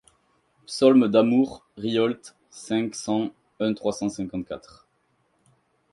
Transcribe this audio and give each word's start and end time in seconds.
Psaulmes 0.65 1.07
d’amour 1.09 1.63
Riault 1.77 2.17
cinq 2.49 2.95
cent 2.95 3.29
un 3.59 3.75
trois 3.75 3.93
cent 3.93 4.09
cinquante-quatre. 4.09 4.87